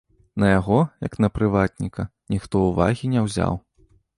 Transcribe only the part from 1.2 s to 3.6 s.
на прыватніка, ніхто ўвагі не ўзяў.